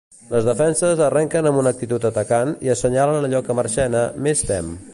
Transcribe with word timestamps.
Les 0.29 0.45
defenses 0.45 1.01
arrenquen 1.07 1.49
amb 1.49 1.61
una 1.63 1.73
actitud 1.77 2.07
atacant 2.09 2.55
i 2.69 2.73
assenyalen 2.75 3.27
allò 3.29 3.43
que 3.49 3.57
Marchena 3.61 4.03
més 4.29 4.43
tem. 4.53 4.73